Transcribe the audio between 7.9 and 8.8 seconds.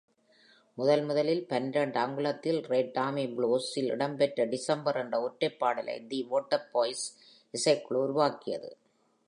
உருவாக்கியது.